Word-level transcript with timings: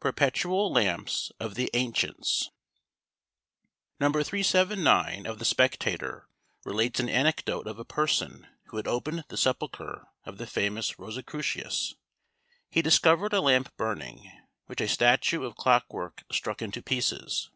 PERPETUAL 0.00 0.72
LAMPS 0.72 1.30
OF 1.38 1.54
THE 1.54 1.70
ANCIENTS. 1.72 2.50
No. 4.00 4.10
379 4.10 5.24
of 5.24 5.38
the 5.38 5.44
Spectator 5.44 6.26
relates 6.64 6.98
an 6.98 7.08
anecdote 7.08 7.68
of 7.68 7.78
a 7.78 7.84
person 7.84 8.48
who 8.64 8.76
had 8.76 8.88
opened 8.88 9.22
the 9.28 9.36
sepulchre 9.36 10.08
of 10.26 10.38
the 10.38 10.48
famous 10.48 10.98
Rosicrucius. 10.98 11.94
He 12.70 12.82
discovered 12.82 13.32
a 13.32 13.40
lamp 13.40 13.72
burning, 13.76 14.28
which 14.66 14.80
a 14.80 14.88
statue 14.88 15.44
of 15.44 15.54
clock 15.54 15.94
work 15.94 16.24
struck 16.32 16.60
into 16.60 16.82
pieces. 16.82 17.50